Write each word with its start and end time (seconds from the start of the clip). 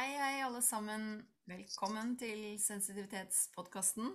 Hei, 0.00 0.14
hei, 0.16 0.36
alle 0.40 0.62
sammen. 0.64 1.02
Velkommen 1.44 2.14
til 2.16 2.54
Sensitivitetspodkasten. 2.56 4.06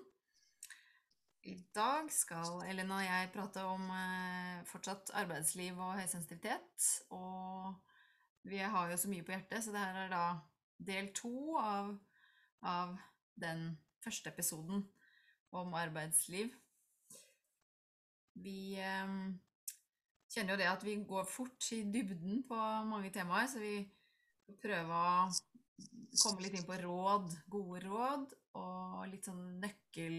I 1.46 1.54
dag 1.78 2.10
skal 2.10 2.64
Elena 2.66 2.98
og 3.04 3.06
jeg 3.06 3.30
prate 3.36 3.66
om 3.70 3.84
eh, 3.94 4.64
fortsatt 4.66 5.12
arbeidsliv 5.22 5.78
og 5.78 6.00
høysensitivitet. 6.00 6.88
Og 7.14 7.76
vi 8.50 8.64
har 8.66 8.90
jo 8.90 8.98
så 8.98 9.14
mye 9.14 9.28
på 9.28 9.36
hjertet, 9.36 9.62
så 9.62 9.76
det 9.76 9.86
her 9.86 10.02
er 10.08 10.12
da 10.16 10.24
del 10.90 11.14
to 11.14 11.54
av, 11.62 11.94
av 12.66 12.98
den 13.38 13.68
første 14.02 14.34
episoden 14.34 14.88
om 15.54 15.78
arbeidsliv. 15.86 16.50
Vi 18.34 18.60
eh, 18.82 19.18
kjenner 20.34 20.58
jo 20.58 20.64
det 20.66 20.74
at 20.74 20.90
vi 20.90 20.98
går 21.14 21.30
fort 21.30 21.74
i 21.78 21.84
dybden 21.86 22.42
på 22.50 22.64
mange 22.90 23.14
temaer, 23.14 23.54
så 23.54 23.62
vi 23.62 23.84
prøver 24.66 24.98
å 24.98 25.30
komme 26.22 26.46
litt 26.46 26.56
inn 26.58 26.68
på 26.68 26.78
råd, 26.80 27.36
gode 27.52 27.82
råd, 27.86 28.34
og 28.60 29.06
litt 29.12 29.28
sånn 29.28 29.60
nøkkel, 29.62 30.18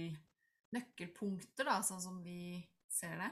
nøkkelpunkter, 0.76 1.68
da, 1.68 1.80
sånn 1.84 2.02
som 2.02 2.20
vi 2.24 2.60
ser 2.92 3.16
det. 3.20 3.30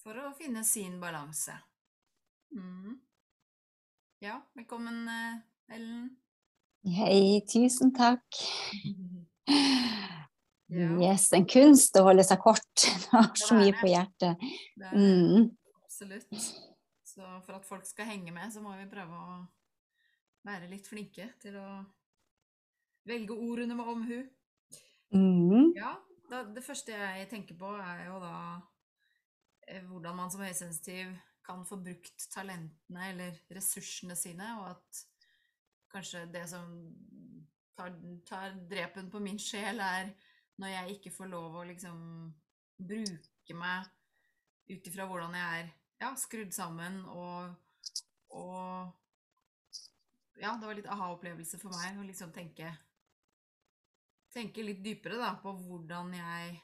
For 0.00 0.16
å 0.16 0.32
finne 0.36 0.64
sin 0.64 0.98
balanse. 1.00 1.56
Mm. 2.56 2.96
Ja, 4.24 4.40
velkommen, 4.56 5.04
eh, 5.08 5.76
Ellen. 5.76 6.08
Hei, 6.84 7.40
tusen 7.48 7.94
takk. 7.96 8.26
Ja. 10.70 10.86
Yes, 11.02 11.32
en 11.34 11.48
kunst 11.50 11.96
å 11.98 12.04
holde 12.06 12.22
seg 12.22 12.38
kort. 12.44 12.62
Det 13.02 13.08
har 13.10 13.30
så 13.34 13.56
mye 13.58 13.72
på 13.74 13.88
hjertet. 13.90 14.38
Er. 14.78 14.92
Mm. 14.94 15.48
Absolutt. 15.82 16.44
Så 17.02 17.26
for 17.42 17.56
at 17.56 17.66
folk 17.66 17.88
skal 17.88 18.06
henge 18.06 18.30
med, 18.30 18.52
så 18.54 18.62
må 18.62 18.76
vi 18.78 18.86
prøve 18.86 19.18
å 19.18 19.40
være 20.46 20.68
litt 20.70 20.88
flinke 20.88 21.26
til 21.42 21.56
å 21.60 21.68
velge 23.08 23.36
ordene 23.36 23.76
med 23.76 23.90
omhu. 23.92 24.20
Mm. 25.14 25.72
Ja, 25.76 25.94
da, 26.30 26.44
det 26.46 26.64
første 26.64 26.94
jeg 26.94 27.28
tenker 27.30 27.58
på, 27.58 27.72
er 27.80 28.06
jo 28.06 28.20
da 28.22 28.34
eh, 29.66 29.82
hvordan 29.86 30.18
man 30.20 30.32
som 30.32 30.44
høysensitiv 30.44 31.12
kan 31.46 31.64
få 31.66 31.80
brukt 31.82 32.28
talentene 32.30 33.08
eller 33.10 33.40
ressursene 33.50 34.16
sine, 34.18 34.52
og 34.60 34.70
at 34.76 35.00
kanskje 35.90 36.26
det 36.30 36.44
som 36.52 36.68
tar, 37.76 37.96
tar 38.28 38.54
drepen 38.70 39.10
på 39.10 39.22
min 39.24 39.40
sjel, 39.42 39.80
er 39.82 40.12
når 40.60 40.74
jeg 40.74 40.96
ikke 40.98 41.14
får 41.16 41.32
lov 41.32 41.56
å 41.56 41.66
liksom 41.66 41.98
bruke 42.80 43.56
meg 43.56 43.88
ut 44.70 44.86
ifra 44.86 45.06
hvordan 45.08 45.34
jeg 45.34 45.62
er 45.64 45.70
ja, 46.00 46.12
skrudd 46.16 46.54
sammen, 46.54 47.00
og, 47.10 47.56
og 48.36 48.92
ja, 50.40 50.54
det 50.56 50.66
var 50.66 50.78
litt 50.78 50.88
aha-opplevelse 50.90 51.60
for 51.60 51.76
meg 51.76 51.98
å 52.00 52.06
liksom 52.06 52.32
tenke 52.34 52.70
tenke 54.30 54.64
litt 54.64 54.82
dypere 54.84 55.18
da, 55.20 55.34
på 55.42 55.52
hvordan 55.64 56.14
jeg 56.16 56.58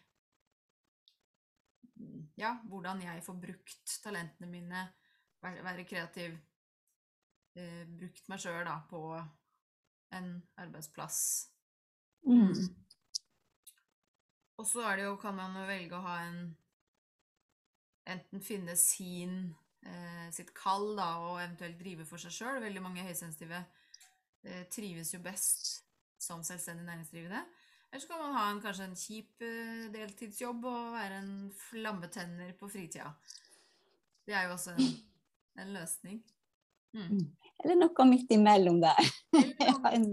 Ja, 2.36 2.52
hvordan 2.68 3.00
jeg 3.00 3.22
får 3.24 3.36
brukt 3.40 3.92
talentene 4.04 4.48
mine, 4.50 4.80
være, 5.40 5.86
kreativ, 5.88 6.34
eh, 7.56 7.84
brukt 7.88 8.28
meg 8.28 8.42
sjøl 8.42 8.66
da 8.68 8.74
på 8.90 9.00
en 10.12 10.28
arbeidsplass. 10.60 11.20
Mm. 12.28 12.52
Og 14.60 14.68
så 14.68 14.84
er 14.90 15.00
det 15.00 15.06
jo, 15.06 15.16
kan 15.20 15.38
man 15.38 15.56
jo 15.56 15.64
velge 15.68 15.96
å 15.96 16.04
ha 16.04 16.20
en 16.28 16.40
Enten 18.06 18.38
finne 18.38 18.76
sin 18.78 19.48
sitt 20.34 20.52
kall 20.56 20.94
da, 20.98 21.08
og 21.22 21.40
eventuelt 21.40 21.78
drive 21.80 22.06
for 22.08 22.22
seg 22.22 22.34
sjøl. 22.34 22.60
Veldig 22.64 22.82
mange 22.84 23.04
høysensitive 23.06 23.60
eh, 24.44 24.64
trives 24.72 25.14
jo 25.14 25.22
best 25.24 25.72
som 26.22 26.44
selvstendig 26.46 26.86
næringsdrivende. 26.86 27.42
Eller 27.90 28.02
så 28.02 28.10
kan 28.10 28.22
man 28.22 28.36
ha 28.36 28.46
en, 28.50 28.62
kanskje 28.64 28.88
en 28.88 28.96
kjip 28.98 29.44
eh, 29.46 29.84
deltidsjobb 29.94 30.64
og 30.68 30.94
være 30.96 31.20
en 31.22 31.34
flammetenner 31.68 32.54
på 32.58 32.70
fritida. 32.72 33.12
Det 34.26 34.34
er 34.34 34.48
jo 34.48 34.56
også 34.56 34.74
en, 34.74 34.88
en 35.62 35.76
løsning. 35.76 36.22
Mm. 36.96 37.26
Eller 37.64 37.78
noe 37.78 38.06
midt 38.08 38.32
imellom 38.34 38.80
der. 38.82 39.14
Noe 39.36 39.92
en-. 39.96 40.12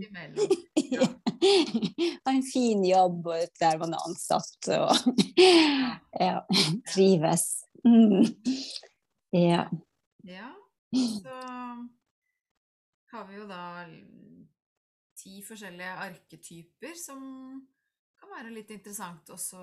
Ja. 0.77 1.07
Ha 1.43 2.31
en 2.35 2.43
fin 2.45 2.85
jobb 2.85 3.27
der 3.59 3.79
man 3.81 3.95
er 3.95 4.05
ansatt 4.07 4.69
og 4.77 4.93
ja, 6.19 6.39
trives. 6.93 7.47
Mm. 7.83 8.23
Ja. 9.33 9.69
Ja, 10.23 10.53
så 11.23 11.33
har 13.11 13.25
vi 13.27 13.35
jo 13.39 13.47
da 13.49 13.85
ti 15.17 15.39
forskjellige 15.45 15.95
arketyper 16.07 16.93
som 16.99 17.23
kan 18.19 18.31
være 18.37 18.53
litt 18.53 18.71
interessant 18.73 19.29
også 19.33 19.59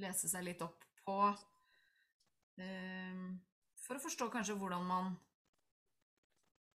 lese 0.00 0.28
seg 0.30 0.44
litt 0.46 0.62
opp 0.64 0.84
på. 1.04 1.18
Ehm, 2.60 3.38
For 3.84 3.98
å 3.98 4.02
forstå 4.04 4.28
kanskje 4.32 4.56
hvordan 4.60 4.84
man 4.88 5.14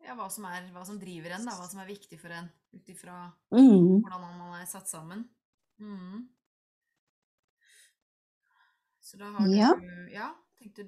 Ja, 0.04 0.14
hva 0.14 0.28
som, 0.30 0.44
er, 0.46 0.68
hva 0.72 0.84
som 0.86 0.98
driver 1.00 1.34
en, 1.34 1.44
da. 1.48 1.56
Hva 1.58 1.66
som 1.68 1.80
er 1.82 1.88
viktig 1.90 2.18
for 2.20 2.32
en 2.32 2.48
ut 2.72 2.88
ifra 2.88 3.32
Mm. 3.52 4.00
hvordan 4.04 4.20
man 4.38 4.60
er 4.60 4.66
satt 4.70 4.88
sammen. 4.88 5.24
Mm. 5.80 6.28
Så 9.02 9.16
da 9.18 9.30
har 9.34 9.48
Ja. 9.48 9.72
du 9.74 10.12
Ja, 10.12 10.34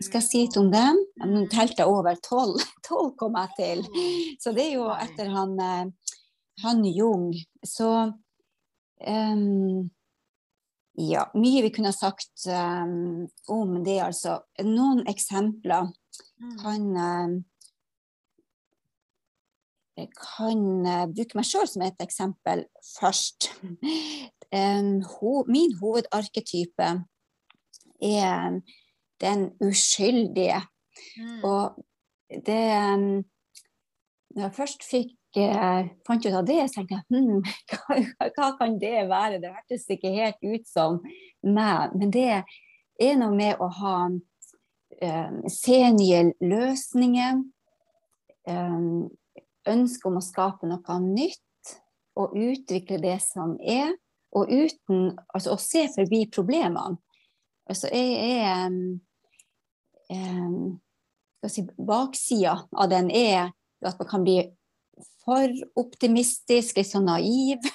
Skal 0.00 0.19
jeg 0.20 0.26
si 0.26 0.41
litt 0.44 0.56
om 0.58 0.70
dem? 0.72 0.98
Nå 1.20 1.44
Mm. 1.44 1.48
telte 1.50 1.82
jeg 1.82 1.88
over 1.88 2.16
tolv. 2.22 2.58
Tolv 2.88 3.14
kom 3.16 3.36
jeg 3.38 3.50
til. 3.56 3.84
Så 4.42 4.53
det 4.56 4.64
er 4.66 4.75
jo 4.75 4.88
etter 4.91 5.31
han, 5.31 5.53
eh, 5.60 6.16
han 6.62 6.84
Jung. 6.84 7.32
Så 7.64 7.88
um, 9.06 9.91
Ja, 11.00 11.22
mye 11.34 11.62
vi 11.62 11.70
kunne 11.70 11.92
ha 11.92 11.97
sagt 11.97 12.44
um, 12.50 13.28
om 13.48 13.76
det, 13.84 14.00
altså. 14.03 14.41
Noen 14.64 15.04
eksempler 15.09 15.92
Mm. 16.41 16.56
kan 16.59 17.44
Jeg 19.97 20.09
kan 20.16 20.62
bruke 21.14 21.36
meg 21.36 21.44
sjøl 21.47 21.69
som 21.69 21.82
et 21.84 22.00
eksempel 22.03 22.64
først. 22.98 23.50
Em, 24.53 25.03
ho, 25.04 25.44
min 25.47 25.75
hovedarketype 25.78 26.88
er 28.03 28.56
den 29.20 29.50
uskyldige. 29.64 30.60
Mm. 31.16 31.44
Og 31.44 31.84
det 32.47 32.64
um, 32.94 33.25
Når 34.31 34.42
jeg 34.42 34.54
først 34.54 34.84
fikk 34.86 35.38
eh, 35.42 35.88
fant 36.06 36.26
ut 36.26 36.34
av 36.38 36.44
det, 36.47 36.60
så 36.70 36.84
tenkte 36.84 37.00
jeg 37.00 37.06
hm, 37.16 37.41
hva, 37.72 38.28
hva 38.36 38.50
kan 38.60 38.76
det 38.78 39.09
være? 39.10 39.41
Det 39.42 39.50
hørtes 39.50 39.88
ikke 39.91 40.12
helt 40.14 40.38
ut 40.44 40.69
som 40.70 41.00
meg. 41.42 41.97
Men 41.98 42.12
det 42.14 42.28
er 42.30 43.16
noe 43.19 43.34
med 43.34 43.59
å 43.59 43.66
ha 43.80 43.97
eh, 45.03 45.32
se 45.50 45.80
nye 45.97 46.22
løsninger. 46.38 47.42
eh, 48.47 48.78
ønske 49.69 50.09
om 50.09 50.16
å 50.20 50.25
skape 50.25 50.69
noe 50.70 51.00
nytt 51.03 51.75
og 52.19 52.36
utvikle 52.38 53.00
det 53.03 53.19
som 53.25 53.56
er. 53.60 53.92
Og 54.30 54.47
uten 54.47 55.16
altså, 55.34 55.56
å 55.56 55.59
se 55.59 55.88
forbi 55.91 56.22
problemene. 56.30 57.00
Altså, 57.70 57.91
jeg 57.91 58.38
er 58.41 58.70
um, 58.70 59.00
jeg 60.10 61.53
si, 61.53 61.66
Baksida 61.78 62.56
av 62.72 62.91
den 62.93 63.10
er 63.15 63.53
at 63.87 64.00
man 64.00 64.09
kan 64.10 64.25
bli 64.26 64.41
for 65.25 65.53
optimistisk, 65.81 66.78
litt 66.78 66.91
sånn 66.91 67.09
naiv. 67.10 67.65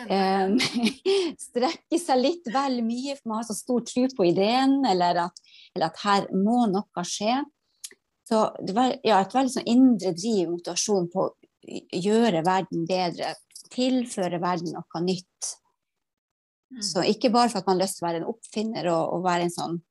Um, 0.00 0.54
strekke 1.44 1.98
seg 2.00 2.20
litt 2.20 2.46
vel 2.54 2.78
mye, 2.86 3.16
for 3.18 3.32
man 3.32 3.40
har 3.40 3.46
så 3.48 3.56
stor 3.58 3.82
tro 3.84 4.04
på 4.16 4.26
ideen, 4.30 4.78
eller 4.88 5.18
at, 5.26 5.42
eller 5.74 5.90
at 5.90 5.98
her 6.04 6.28
må 6.32 6.62
noe 6.70 7.04
skje. 7.04 7.34
Så 8.28 8.44
det 8.64 8.72
var 8.76 8.94
ja, 9.04 9.18
et 9.18 9.34
veldig 9.34 9.52
sånn 9.52 9.68
indre 9.68 10.14
driv, 10.16 10.54
motivasjon 10.54 11.10
på 11.12 11.26
å 11.26 11.34
gjøre 12.00 12.44
verden 12.46 12.86
bedre. 12.88 13.34
Tilføre 13.74 14.40
verden 14.40 14.72
noe 14.78 15.04
nytt. 15.04 15.50
Mm. 16.72 16.82
Så 16.86 17.04
ikke 17.10 17.32
bare 17.34 17.50
for 17.52 17.60
at 17.60 17.68
man 17.68 17.76
har 17.76 17.84
lyst 17.84 17.98
til 17.98 18.06
å 18.06 18.08
være 18.08 18.22
en 18.22 18.30
oppfinner 18.30 18.90
og, 18.94 19.16
og 19.18 19.26
være 19.26 19.48
en 19.48 19.56
sånn 19.58 19.76
eh, 19.76 19.89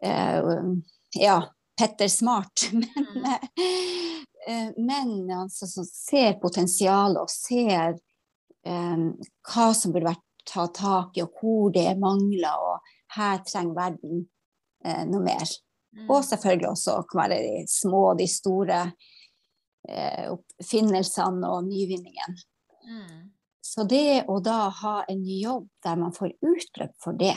Ja, 0.00 1.38
Petter 1.78 2.08
Smart. 2.08 2.70
Men, 2.72 3.38
eh, 4.46 4.72
men 4.76 5.30
altså, 5.30 5.66
som 5.66 5.84
ser 5.84 6.32
potensialet 6.32 7.20
og 7.20 7.30
ser 7.30 7.98
um, 8.66 9.10
hva 9.44 9.66
som 9.76 9.92
burde 9.92 10.08
vært 10.08 10.24
tatt 10.48 10.78
tak 10.78 11.18
i, 11.18 11.22
og 11.22 11.36
hvor 11.40 11.72
det 11.74 11.84
er 11.90 12.00
mangler. 12.00 12.56
Og 12.56 13.16
her 13.18 13.42
trenger 13.46 13.76
verden 13.76 14.22
eh, 14.84 15.04
noe 15.08 15.22
mer. 15.26 15.44
Mm. 15.96 16.06
Og 16.06 16.24
selvfølgelig 16.24 16.70
også 16.70 16.96
kan 17.10 17.22
være 17.24 17.40
de 17.44 17.64
små, 17.70 18.02
de 18.18 18.28
store 18.30 18.80
eh, 19.88 20.30
oppfinnelsene 20.32 21.52
og 21.52 21.68
nyvinningen. 21.68 22.40
Mm. 22.88 23.28
Så 23.68 23.84
det 23.84 24.24
å 24.32 24.38
da 24.40 24.70
ha 24.80 24.96
en 25.12 25.22
jobb 25.28 25.68
der 25.84 26.00
man 26.00 26.14
får 26.16 26.32
utløp 26.40 26.94
for 27.04 27.18
det 27.20 27.36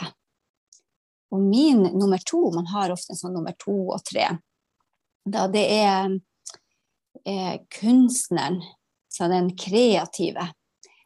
Og 1.32 1.40
min 1.40 1.86
nummer 1.96 2.20
to, 2.28 2.50
man 2.52 2.68
har 2.72 2.92
ofte 2.92 3.14
en 3.14 3.20
sånn 3.20 3.34
nummer 3.36 3.54
to 3.60 3.74
og 3.94 4.02
tre, 4.04 4.28
da 5.24 5.46
det 5.48 5.64
er 5.78 6.18
er 7.28 7.58
kunstneren, 7.80 8.62
så 9.12 9.28
den 9.28 9.52
kreative. 9.56 10.48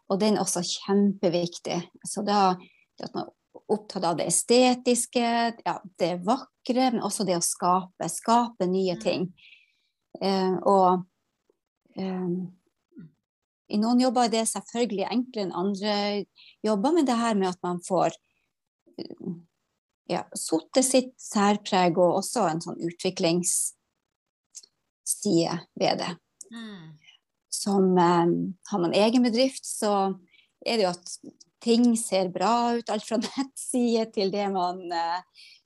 Og 0.08 0.20
den 0.20 0.37
er 0.37 0.44
også 0.44 0.62
kjempeviktig. 0.64 1.81
Så 2.06 2.23
da 2.26 2.55
at 3.02 3.12
man 3.12 3.26
er 3.26 3.75
opptatt 3.75 4.05
av 4.06 4.17
det 4.20 4.28
estetiske, 4.31 5.26
ja, 5.67 5.75
det 6.00 6.12
vakre, 6.25 6.93
men 6.94 7.02
også 7.05 7.26
det 7.28 7.37
å 7.37 7.44
skape. 7.44 8.08
Skape 8.08 8.69
nye 8.70 8.94
Mm. 8.94 9.02
ting. 9.02 9.34
Eh, 10.23 10.55
og 10.64 11.05
eh, 11.96 12.28
i 13.69 13.78
noen 13.78 14.00
jobber 14.00 14.25
er 14.25 14.28
det 14.32 14.49
selvfølgelig 14.49 15.11
enklere 15.11 15.44
enn 15.44 15.52
andre 15.52 16.25
jobber, 16.64 16.93
men 16.93 17.05
det 17.05 17.19
her 17.19 17.34
med 17.34 17.49
at 17.49 17.62
man 17.62 17.82
får 17.84 18.14
eh, 18.96 19.34
ja, 20.10 20.22
satt 20.38 20.84
sitt 20.84 21.14
særpreg 21.20 21.98
og 21.98 22.20
også 22.20 22.46
en 22.50 22.60
sånn 22.62 22.80
utviklingsside 22.86 23.74
ved 25.80 25.98
det. 26.02 26.12
Mm. 26.52 26.98
Som 27.52 27.98
eh, 27.98 28.26
har 28.70 28.80
man 28.82 28.94
egen 28.94 29.22
bedrift, 29.26 29.66
så 29.66 30.14
er 30.66 30.76
det 30.76 30.84
jo 30.86 30.92
at 30.94 31.06
ting 31.62 31.96
ser 31.98 32.28
bra 32.34 32.76
ut, 32.76 32.90
alt 32.90 33.06
fra 33.06 33.18
nettside 33.24 34.06
til 34.14 34.32
det 34.34 34.48
man 34.54 34.92
eh, 34.92 35.20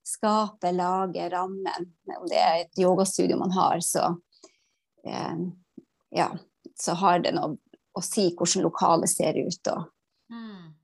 skaper, 0.06 0.72
lager, 0.76 1.30
rammen. 1.34 1.82
Om 2.16 2.28
det 2.30 2.40
er 2.40 2.56
et 2.64 2.78
yogastudio 2.80 3.36
man 3.40 3.52
har, 3.56 3.80
så 3.84 4.04
eh, 5.06 5.36
ja, 6.16 6.28
så 6.80 6.92
har 7.00 7.18
det 7.24 7.32
noe 7.36 7.56
å 7.96 8.00
si 8.04 8.30
hvordan 8.38 8.62
lokalet 8.64 9.10
ser 9.12 9.34
ut, 9.40 9.66
og 9.74 9.88
Mm. 10.30 10.74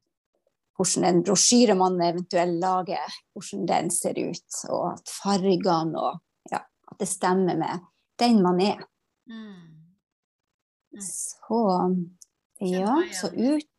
Hvordan 0.76 1.06
en 1.08 1.23
brosjyre 1.25 1.76
man 1.78 2.00
eventuelt 2.05 2.61
lager, 2.61 3.14
hvordan 3.34 3.67
den 3.69 3.90
ser 3.94 4.19
ut, 4.20 4.58
og 4.69 4.93
at 4.93 5.14
fargene 5.23 6.00
og 6.00 6.20
ja, 6.52 6.61
at 6.61 7.00
det 7.00 7.08
stemmer 7.08 7.56
med 7.58 7.87
den 8.20 8.43
man 8.44 8.61
er. 8.61 8.84
Mm. 9.28 9.55
Mm. 10.96 11.02
Så 11.02 11.62
ja, 12.61 13.00
så 13.12 13.32
ut 13.32 13.73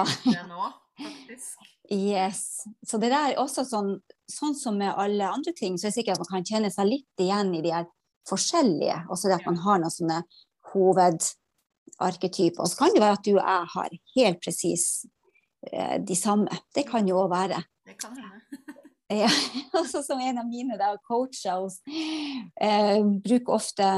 Yes. 1.92 2.64
Så 2.86 2.98
det 2.98 3.10
der 3.12 3.32
er 3.32 3.40
også 3.40 3.64
sånn, 3.68 3.92
sånn 4.30 4.54
som 4.56 4.78
med 4.80 4.94
alle 4.98 5.28
andre 5.28 5.52
ting, 5.56 5.76
så 5.76 5.86
er 5.86 5.92
det 5.92 5.98
sikkert 6.00 6.18
at 6.18 6.24
man 6.24 6.30
kan 6.30 6.48
kjenne 6.48 6.70
seg 6.72 6.88
litt 6.88 7.22
igjen 7.22 7.52
i 7.54 7.62
de 7.64 7.72
her 7.74 7.86
forskjellige. 8.28 8.96
Også 9.12 9.28
det 9.28 9.38
at 9.40 9.46
man 9.46 9.60
har 9.62 9.82
noen 9.82 9.92
sånne 9.92 10.20
hovedarketyper. 10.72 12.62
Og 12.62 12.70
så 12.70 12.80
kan 12.80 12.94
det 12.94 13.02
være 13.04 13.18
at 13.18 13.26
du 13.26 13.32
og 13.34 13.42
jeg 13.42 13.70
har 13.74 13.96
helt 14.16 14.42
presis 14.42 14.86
de 15.62 16.16
samme. 16.18 16.50
Det 16.74 16.82
kan 16.88 17.06
jo 17.06 17.20
òg 17.22 17.30
være. 17.30 17.62
Det 17.86 17.94
kan 18.00 18.16
hende. 18.18 18.62
Ja, 19.12 19.28
også 19.76 20.02
som 20.06 20.20
en 20.24 20.40
av 20.40 20.48
mine 20.48 20.78
da, 20.80 20.94
coacher 21.04 21.66
eh, 22.60 23.02
bruker 23.02 23.56
ofte 23.58 23.88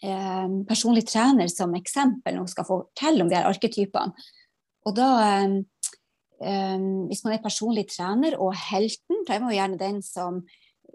eh, 0.00 0.48
personlig 0.68 1.06
trener 1.10 1.50
som 1.52 1.74
eksempel 1.76 2.36
når 2.36 2.46
hun 2.46 2.52
skal 2.54 2.68
fortelle 2.68 3.24
om 3.24 3.30
de 3.30 3.36
her 3.36 3.50
arketypene. 3.50 4.28
Og 4.88 4.96
da, 4.96 5.10
eh, 5.26 5.92
eh, 6.40 6.88
hvis 7.10 7.24
man 7.26 7.36
er 7.36 7.44
personlig 7.44 7.90
trener 7.92 8.38
og 8.40 8.56
helten, 8.70 9.24
da 9.26 9.36
er 9.36 9.44
man 9.44 9.52
jo 9.52 9.60
gjerne 9.60 9.80
den 9.82 10.00
som, 10.06 10.40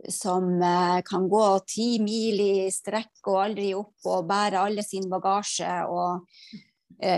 som 0.10 0.56
eh, 0.58 1.01
kan 1.06 1.30
gå 1.30 1.46
ti 1.69 1.90
mil 2.01 2.42
i 2.42 2.69
strekk 2.74 3.30
og 3.30 3.44
aldri 3.44 3.74
opp 3.78 4.10
og 4.10 4.25
bære 4.31 4.66
alle 4.66 4.86
sin 4.88 5.06
bagasje 5.12 5.75
og 5.92 6.25
eh, 6.25 6.63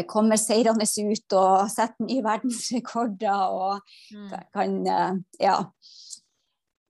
kommer 0.10 0.40
seirende 0.42 0.88
ut 0.88 1.34
og 1.38 1.70
setter 1.70 2.06
nye 2.08 2.24
verdensrekorder 2.26 3.54
og 3.54 3.82
Mm. 4.14 4.32
kan 4.54 4.88
eh, 4.88 5.14
ja 5.44 5.58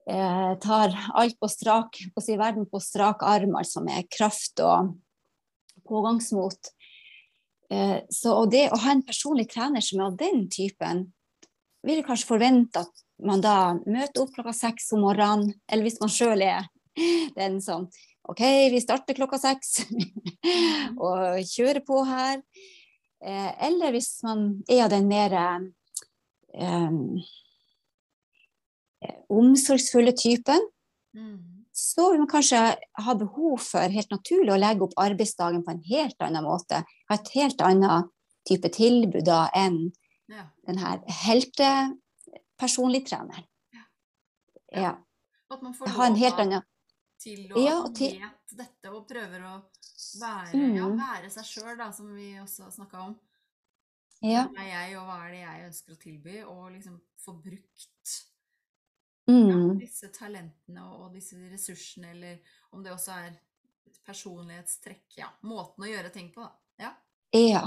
eh, 0.08 0.58
tar 0.58 0.94
alt 1.14 1.38
på 1.40 1.48
strak 1.48 1.98
på 2.14 2.22
si 2.22 2.36
verden 2.38 2.66
på 2.66 2.80
strak 2.80 3.22
arm, 3.22 3.56
altså 3.56 3.82
med 3.84 4.08
kraft 4.10 4.60
og 4.60 4.94
pågangsmot. 5.88 6.72
Eh, 7.70 8.00
så 8.10 8.46
det 8.50 8.68
å 8.72 8.80
ha 8.80 8.94
en 8.94 9.04
personlig 9.04 9.48
trener 9.52 9.84
som 9.84 10.00
er 10.00 10.08
av 10.08 10.16
den 10.16 10.46
typen, 10.48 11.08
vil 11.86 12.02
kanskje 12.06 12.30
forvente 12.32 12.82
at 12.82 13.04
man 13.22 13.42
da 13.42 13.74
møter 13.86 14.22
opp 14.22 14.32
klokka 14.34 14.54
seks 14.54 14.92
om 14.96 15.04
morgenen, 15.06 15.52
eller 15.68 15.86
hvis 15.86 16.00
man 16.00 16.12
sjøl 16.12 16.42
er 16.42 16.68
den 17.36 17.60
som 17.62 17.86
OK, 18.28 18.42
vi 18.72 18.80
starter 18.82 19.16
klokka 19.16 19.38
seks 19.40 19.86
og 21.04 21.38
kjører 21.48 21.80
på 21.86 22.02
her. 22.04 22.42
Eh, 23.24 23.66
eller 23.66 23.90
hvis 23.92 24.22
man 24.22 24.62
er 24.70 24.84
av 24.84 24.90
den 24.92 25.08
mer 25.10 25.32
eh, 25.34 25.70
omsorgsfulle 29.28 30.12
typen, 30.12 30.60
Mm. 31.14 31.64
så 31.72 32.10
vil 32.10 32.18
man 32.20 32.28
kanskje 32.28 32.76
ha 33.04 33.14
behov 33.14 33.58
for 33.64 33.88
helt 33.88 34.10
naturlig 34.10 34.52
å 34.52 34.58
legge 34.60 34.82
opp 34.84 34.92
arbeidsdagen 35.00 35.64
på 35.64 35.70
en 35.72 35.82
helt 35.88 36.20
annen 36.20 36.44
måte. 36.44 36.84
Ha 37.08 37.14
et 37.14 37.28
helt 37.34 37.60
annet 37.64 38.04
type 38.48 38.68
tilbud 38.68 39.24
da 39.24 39.48
enn 39.54 39.92
Ja. 40.28 40.44
den 40.66 40.78
her 40.78 40.98
heltepersonlig 41.08 43.06
treneren. 43.08 43.44
Ja. 44.72 44.96
At 45.50 45.62
man 45.62 45.72
får 45.74 45.88
Ha 45.88 46.06
en 46.06 46.16
helt 46.16 46.38
annen 46.38 46.62
til 47.18 47.48
å 47.52 47.62
Ja, 47.64 47.76
til- 47.94 48.20
vet 48.20 48.56
dette 48.56 48.92
og 48.94 49.08
prøver 49.08 49.40
å 49.42 49.54
være, 50.20 50.52
ja, 50.76 50.86
Mm. 50.88 50.98
være 50.98 51.30
seg 51.30 51.44
sjøl, 51.44 51.94
som 51.94 52.14
vi 52.14 52.34
også 52.38 52.70
snakka 52.72 53.00
om. 53.08 53.18
Ja. 54.22 54.46
Hvem 54.48 54.58
er 54.58 54.68
jeg, 54.88 54.96
og 54.98 55.06
hva 55.06 55.18
er 55.26 55.30
det 55.30 55.40
jeg 55.42 55.66
ønsker 55.70 55.92
å 55.94 55.98
tilby? 56.02 56.42
Og 56.46 56.72
liksom 56.72 57.00
få 57.24 57.34
brukt 57.42 58.24
Mm. 59.28 59.78
disse 59.78 60.08
talentene 60.08 60.80
og, 60.82 61.12
disse 61.12 61.36
ressursene, 61.52 62.10
eller 62.14 62.38
om 62.72 62.82
det 62.82 62.92
også 62.92 63.12
er 63.12 63.26
et 63.86 63.98
personlighetstrekk. 64.06 65.04
Ja, 65.18 65.28
måten 65.44 65.84
å 65.84 65.88
gjøre 65.90 66.12
ting 66.12 66.32
på, 66.32 66.40
da. 66.40 66.52
Ja. 66.78 66.94
Ja. 67.34 67.62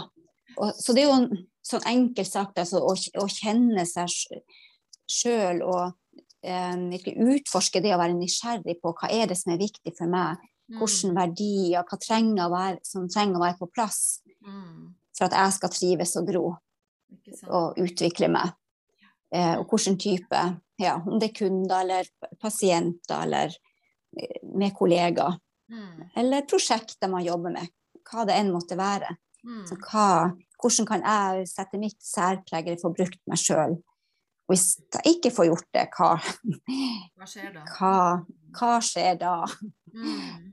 Og, 0.58 0.74
så 0.76 0.94
det 0.96 1.04
er 1.04 1.08
jo 1.12 1.24
en 1.24 1.48
sånn 1.64 1.86
enkelt 1.86 2.28
sagt 2.28 2.58
altså, 2.58 2.82
å, 2.82 2.96
å 3.22 3.28
kjenne 3.30 3.86
seg 3.88 4.10
sjøl 5.08 5.62
og 5.64 5.94
virkelig 6.42 7.18
utforske 7.36 7.82
det 7.82 7.94
å 7.94 8.00
være 8.02 8.18
nysgjerrig 8.18 8.80
på 8.82 8.94
hva 8.98 9.10
er 9.12 9.28
det 9.28 9.38
som 9.38 9.54
er 9.54 9.62
viktig 9.62 9.94
for 9.98 10.08
meg. 10.08 10.38
Hvilke 10.72 11.10
Mm. 11.10 11.16
verdier, 11.16 11.84
hva 11.84 11.98
trenger 12.00 12.46
å 12.46 12.52
være, 12.52 12.80
som 12.84 13.08
trenger 13.10 13.36
å 13.36 13.44
være 13.44 13.58
på 13.60 13.72
plass 13.74 14.22
Mm. 14.42 14.94
for 15.18 15.26
at 15.26 15.32
jeg 15.34 15.54
skal 15.54 15.70
trives 15.70 16.16
og 16.16 16.28
gro 16.28 16.58
og 17.50 17.76
utvikle 17.78 18.30
meg. 18.32 18.54
Eh, 19.34 19.58
og 19.60 19.68
hvilken 19.68 19.98
type, 20.00 20.62
ja, 20.80 20.96
om 20.96 21.20
det 21.20 21.30
er 21.32 21.46
kunder 21.46 21.80
eller 21.82 22.06
pasienter 22.40 23.24
eller 23.24 23.56
eh, 24.18 24.40
med 24.44 24.74
kollegaer. 24.74 25.38
Mm. 25.70 26.10
Eller 26.16 26.42
prosjekter 26.42 27.10
man 27.10 27.24
jobber 27.24 27.52
med, 27.52 27.70
hva 28.10 28.26
det 28.26 28.36
enn 28.36 28.52
måtte 28.52 28.76
være. 28.78 29.18
Så 29.66 29.76
hva, 29.76 30.32
hvordan 30.62 30.86
kan 30.86 31.02
jeg 31.02 31.48
sette 31.48 31.80
mitt 31.80 31.98
særpreg 32.00 32.68
eller 32.68 32.78
få 32.78 32.94
brukt 32.94 33.20
meg 33.28 33.38
sjøl? 33.38 33.84
Hvis 34.52 34.66
jeg 34.98 35.16
ikke 35.16 35.32
får 35.34 35.48
gjort 35.50 35.68
det, 35.76 35.86
hva, 35.98 36.12
Hva 37.18 37.28
skjer 37.30 37.54
da? 37.56 37.66
hva, 37.78 37.96
hva 38.60 38.72
skjer 38.86 39.20
da? 39.22 39.36
Mm. 39.92 40.50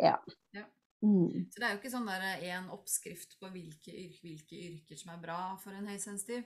Mm. 0.98 1.44
Så 1.46 1.60
det 1.60 1.66
er 1.66 1.74
jo 1.76 1.78
ikke 1.78 1.92
sånn 1.92 2.08
der 2.10 2.24
en 2.50 2.70
oppskrift 2.74 3.36
på 3.38 3.50
hvilke, 3.54 3.92
hvilke 4.18 4.56
yrker 4.58 4.98
som 4.98 5.12
er 5.14 5.20
bra 5.22 5.40
for 5.62 5.76
en 5.76 5.86
høysensitiv. 5.86 6.42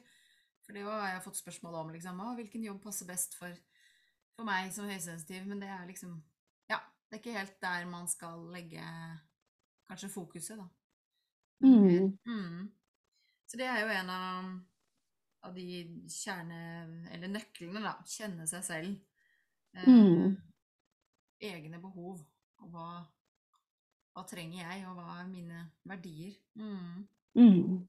For 0.66 0.76
det 0.76 0.82
har 0.84 1.14
jeg 1.14 1.22
fått 1.24 1.40
spørsmål 1.40 1.78
om, 1.80 1.92
liksom. 1.94 2.20
Hvilken 2.36 2.66
jobb 2.66 2.82
passer 2.84 3.08
best 3.08 3.34
for, 3.38 3.54
for 4.36 4.46
meg 4.46 4.68
som 4.74 4.90
høysensitiv? 4.90 5.46
Men 5.48 5.62
det 5.62 5.70
er 5.72 5.88
liksom 5.88 6.18
Ja, 6.70 6.78
det 7.08 7.16
er 7.16 7.22
ikke 7.22 7.38
helt 7.38 7.56
der 7.64 7.88
man 7.88 8.06
skal 8.12 8.44
legge 8.52 8.84
kanskje 9.88 10.12
fokuset, 10.12 10.60
da. 10.60 10.68
Men 11.62 12.18
Mm. 12.26 12.70
Så 13.48 13.58
det 13.60 13.66
er 13.68 13.80
jo 13.82 13.88
en 13.92 14.10
av, 14.10 14.46
av 15.42 15.54
de 15.56 15.66
kjerne... 16.10 16.58
Eller 17.12 17.32
nøklene, 17.32 17.82
da. 17.82 17.96
Kjenne 18.06 18.46
seg 18.50 18.64
selv. 18.66 18.94
Eh, 19.74 19.88
Mm. 19.88 20.36
Egne 21.42 21.80
behov. 21.82 22.20
Og 22.62 22.68
hva, 22.70 22.86
hva 24.14 24.22
trenger 24.30 24.60
jeg, 24.62 24.84
og 24.86 24.94
hva 25.00 25.16
er 25.22 25.30
mine 25.32 25.64
verdier? 25.88 26.36
Mm. 26.54 27.08
Mm. 27.34 27.80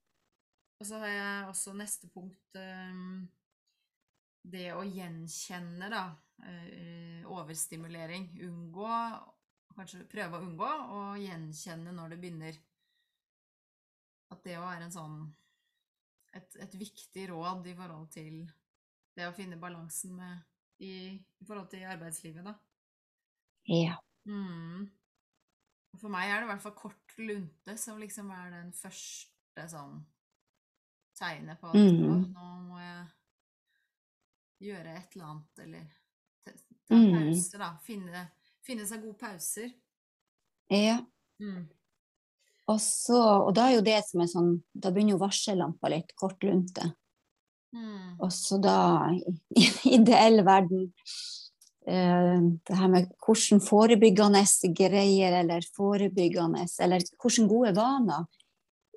Og 0.79 0.87
så 0.87 0.97
har 1.03 1.11
jeg 1.11 1.49
også 1.51 1.73
neste 1.77 2.09
punkt 2.11 2.57
eh, 2.57 2.97
Det 4.43 4.65
å 4.73 4.81
gjenkjenne, 4.87 5.91
da. 5.93 6.05
eh, 6.49 7.21
overstimulering. 7.29 8.31
Unngå 8.47 8.89
Kanskje 9.73 10.03
prøve 10.05 10.37
å 10.37 10.43
unngå 10.45 10.67
å 10.93 10.97
gjenkjenne 11.17 11.93
når 11.95 12.11
det 12.13 12.17
begynner 12.21 12.57
At 14.33 14.43
det 14.45 14.57
å 14.59 14.65
være 14.65 14.85
en 14.85 14.93
sånn 14.93 15.15
et, 16.33 16.55
et 16.59 16.75
viktig 16.79 17.27
råd 17.29 17.67
i 17.69 17.75
forhold 17.77 18.09
til 18.13 18.43
det 19.17 19.27
å 19.29 19.33
finne 19.35 19.59
balansen 19.61 20.15
med 20.17 20.39
i, 20.83 21.13
i 21.13 21.45
forhold 21.45 21.69
til 21.71 21.85
arbeidslivet, 21.85 22.43
da. 22.45 22.55
Ja. 23.69 23.97
Mm. 24.25 24.87
For 26.01 26.09
meg 26.09 26.31
er 26.31 26.41
det 26.41 26.47
i 26.47 26.51
hvert 26.51 26.63
fall 26.63 26.75
kort 26.77 27.13
lunte 27.21 27.75
som 27.77 27.99
liksom 28.01 28.31
er 28.33 28.49
den 28.55 28.71
første 28.73 29.67
sånn 29.69 29.99
tegnet 31.19 31.59
på 31.61 31.69
at 31.69 31.75
Mm. 31.77 32.33
Nå 32.33 32.47
må 32.65 32.79
jeg 32.81 33.05
gjøre 34.71 34.95
et 34.97 35.13
eller 35.15 35.25
annet, 35.29 35.59
eller 35.59 35.85
ta 36.87 36.95
Mm. 36.95 37.13
pause, 37.13 37.57
da. 37.61 37.69
Finne, 37.85 38.31
finne 38.65 38.85
seg 38.87 39.01
gode 39.03 39.17
pauser. 39.21 39.73
ja. 40.69 40.97
Mm. 41.39 41.69
Og, 42.71 42.79
så, 42.79 43.17
og 43.47 43.53
da 43.57 43.65
er 43.67 43.73
jo 43.77 43.81
det 43.83 43.97
som 44.07 44.21
er 44.23 44.29
sånn 44.31 44.51
Da 44.73 44.89
begynner 44.95 45.17
jo 45.17 45.21
varsellampa 45.23 45.89
litt 45.91 46.13
kort 46.15 46.43
lunte. 46.47 46.93
Mm. 47.75 48.13
Og 48.23 48.29
så 48.31 48.59
da, 48.63 49.09
i 49.59 49.65
ideell 49.97 50.43
verden 50.47 50.85
eh, 51.87 52.37
Det 52.63 52.77
her 52.79 52.87
med 52.93 53.09
hvordan 53.25 53.59
forebyggende 53.65 54.43
greier, 54.77 55.33
eller 55.41 55.65
forebyggende 55.75 56.63
Eller 56.85 57.03
hvordan 57.19 57.49
gode 57.51 57.73
vaner. 57.75 58.25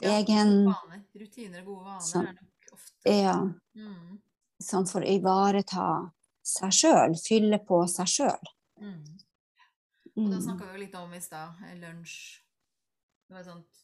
Ja, 0.03 0.19
Egen 0.21 0.67
vaner. 0.69 1.03
Rutiner 1.17 1.63
og 1.65 1.73
gode 1.73 1.85
vaner 1.89 2.07
Sånn. 2.07 2.27
er 2.29 2.37
nok 2.37 2.77
ofte 2.77 3.17
Ja, 3.17 3.37
mm. 3.75 4.19
sånn 4.63 4.87
for 4.91 5.01
å 5.03 5.09
ivareta 5.11 5.89
seg 6.47 6.71
sjøl. 6.77 7.17
Fylle 7.19 7.59
på 7.67 7.81
seg 7.91 8.07
sjøl. 8.13 8.51
Mm. 8.79 9.01
Og 10.17 10.31
da 10.31 10.37
Mm. 10.39 10.43
snakka 10.47 10.65
vi 10.69 10.73
jo 10.79 10.81
litt 10.85 10.95
om 10.97 11.13
i 11.13 11.21
stad, 11.21 11.57
eh, 11.67 11.75
lunsj. 11.81 12.39
Det 13.27 13.35
var 13.35 13.43
sånt 13.47 13.81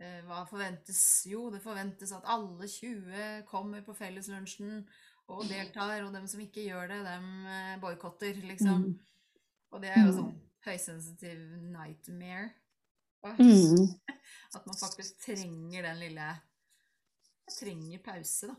eh, 0.00 0.20
Hva 0.26 0.42
forventes? 0.48 1.00
Jo, 1.30 1.50
det 1.54 1.60
forventes 1.62 2.12
at 2.16 2.26
alle 2.30 2.66
20 2.68 3.44
kommer 3.50 3.82
på 3.86 3.94
felleslunsjen 3.94 4.84
og 5.30 5.44
deltar, 5.46 6.00
og 6.02 6.12
dem 6.14 6.26
som 6.26 6.40
ikke 6.42 6.64
gjør 6.66 6.88
det, 6.90 7.00
dem 7.06 7.26
eh, 7.46 7.76
boikotter, 7.82 8.34
liksom. 8.48 8.88
Mm. 8.88 8.96
Og 9.70 9.82
det 9.84 9.92
er 9.92 10.00
jo 10.02 10.10
Mm. 10.10 10.16
sånn 10.16 10.32
høysensitiv 10.66 11.38
nightmare. 11.70 12.48
Mm. 13.38 13.86
At 14.56 14.66
man 14.66 14.76
faktisk 14.80 15.20
trenger 15.22 15.82
den 15.86 16.00
lille 16.00 16.26
Jeg 17.46 17.54
trenger 17.60 18.02
pause, 18.04 18.48
da. 18.50 18.56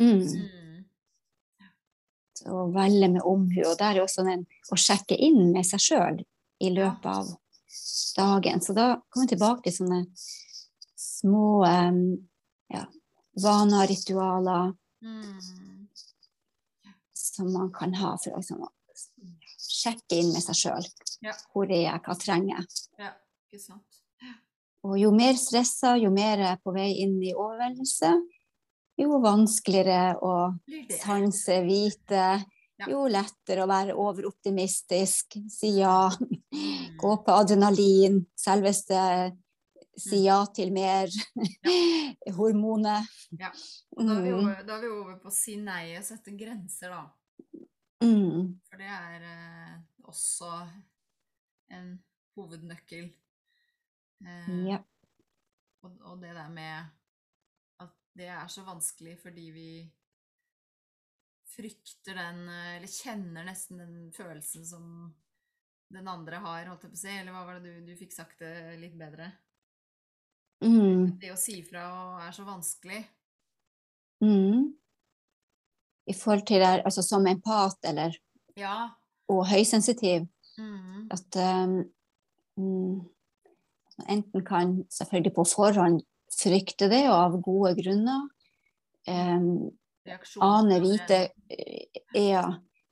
Mm. 0.00 0.20
Mm. 0.26 0.84
å 2.50 2.60
velge 2.72 3.08
med 3.12 3.22
omhu. 3.28 3.60
Og 3.68 3.74
der 3.78 3.96
er 3.96 4.02
også 4.04 4.24
den 4.24 4.46
å 4.72 4.76
sjekke 4.80 5.16
inn 5.16 5.52
med 5.52 5.66
seg 5.68 5.80
sjøl 5.84 6.20
i 6.60 6.70
løpet 6.72 7.06
av 7.06 7.32
dagen. 8.16 8.60
Så 8.60 8.74
da 8.76 8.86
kommer 9.08 9.26
jeg 9.26 9.34
tilbake 9.36 9.66
til 9.68 9.76
sånne 9.80 10.00
små 11.00 11.64
ja, 11.66 12.84
vaner, 13.42 13.86
ritualer 13.90 14.76
Mm. 15.00 15.88
som 17.14 17.52
man 17.52 17.70
kan 17.72 17.94
ha 17.94 18.10
for 18.20 18.34
å 18.36 18.40
liksom, 18.42 18.66
sjekke 19.56 20.18
inn 20.20 20.32
med 20.34 20.42
seg 20.44 20.58
sjøl. 20.58 20.88
Ja. 21.24 21.32
Hvor 21.54 21.70
er 21.70 21.86
jeg, 21.86 22.02
hva 22.04 22.16
trenger 22.20 22.58
jeg? 22.58 22.66
Ja, 23.00 23.14
ikke 23.48 23.62
sant. 23.62 24.00
Og 24.84 24.98
jo 25.00 25.10
mer 25.12 25.36
stressa, 25.40 25.94
jo 26.00 26.10
mer 26.12 26.40
jeg 26.40 26.50
er 26.54 26.60
på 26.60 26.72
vei 26.72 26.90
inn 27.00 27.18
i 27.24 27.32
overvendelse, 27.32 28.12
jo 29.00 29.20
vanskeligere 29.24 30.18
å 30.20 30.34
sanse, 31.00 31.62
vite. 31.64 32.26
Jo 32.88 33.06
lettere 33.08 33.64
å 33.64 33.68
være 33.68 33.94
overoptimistisk, 33.98 35.36
si 35.50 35.74
ja, 35.80 36.08
Mm. 36.50 36.96
gå 36.98 37.10
på 37.24 37.32
adrenalin, 37.32 38.26
selveste 38.36 39.36
si 39.96 40.22
ja 40.24 40.44
til 40.54 40.72
mer, 40.72 41.08
hormoner. 42.38 43.04
Ja. 43.38 43.50
Og 43.96 44.06
da 44.06 44.16
er, 44.16 44.22
vi 44.22 44.30
Mm. 44.30 44.38
over, 44.44 44.62
da 44.66 44.76
er 44.76 44.80
vi 44.80 44.88
over 44.88 45.16
på 45.22 45.28
å 45.28 45.32
si 45.34 45.56
nei 45.56 45.96
og 45.98 46.04
sette 46.04 46.32
grenser, 46.36 46.90
da. 46.90 47.10
Mm. 48.02 48.60
For 48.68 48.76
det 48.80 48.88
er 48.88 49.22
eh, 49.22 49.74
også 50.08 50.68
en 51.70 51.98
hovednøkkel. 52.36 53.12
Eh, 54.24 54.66
Ja. 54.68 54.78
og, 55.82 55.96
og 56.04 56.20
det 56.20 56.34
der 56.34 56.48
med 56.48 56.90
at 57.80 57.92
det 58.16 58.28
er 58.28 58.46
så 58.48 58.64
vanskelig 58.64 59.18
fordi 59.22 59.50
vi 59.52 59.68
frykter 61.56 62.16
den, 62.16 62.48
eh, 62.48 62.76
eller 62.78 62.90
kjenner 62.90 63.46
nesten 63.46 63.80
den 63.82 64.10
følelsen 64.14 64.64
som 64.66 65.14
den 65.90 66.08
andre 66.08 66.38
har, 66.38 66.66
holdt 66.70 66.84
jeg 66.86 66.92
på 66.92 66.98
å 66.98 67.02
si. 67.02 67.14
Eller 67.18 67.34
hva 67.34 67.44
var 67.46 67.58
det 67.58 67.70
du, 67.80 67.86
du 67.90 67.96
fikk 67.98 68.12
sagt 68.14 68.38
det 68.42 68.78
litt 68.80 68.96
bedre? 68.98 69.32
Mm. 70.62 71.16
Det 71.20 71.32
å 71.32 71.38
si 71.40 71.56
fra 71.64 71.84
er 72.26 72.34
så 72.36 72.44
vanskelig. 72.46 73.00
Mm. 74.22 74.68
I 76.10 76.14
forhold 76.16 76.44
til 76.48 76.60
det, 76.62 76.74
altså 76.84 77.02
som 77.06 77.26
empat 77.26 77.78
eller, 77.88 78.16
Ja. 78.56 78.90
og 79.28 79.46
høysensitiv, 79.48 80.28
Mm. 80.58 81.06
at 81.14 81.36
um, 81.40 83.08
enten 84.08 84.42
kan 84.44 84.84
selvfølgelig 84.92 85.32
på 85.34 85.44
forhånd 85.48 86.02
frykte 86.34 86.88
det, 86.90 87.06
og 87.08 87.14
av 87.16 87.36
gode 87.42 87.74
grunner. 87.78 88.26
Um. 89.08 89.70
Ane, 90.40 90.80
vite 90.80 91.30
eh, 91.48 92.00
Ja. 92.14 92.46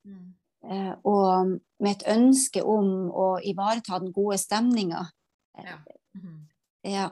Mm. 0.05 0.35
Eh, 0.71 0.95
og 1.05 1.59
med 1.81 1.91
et 1.91 2.07
ønske 2.11 2.62
om 2.67 3.11
å 3.15 3.29
ivareta 3.45 4.00
den 4.03 4.12
gode 4.12 4.38
stemninga. 4.38 5.05
Ja. 5.59 5.79
Mhm. 6.15 6.49
Ja. 6.83 7.11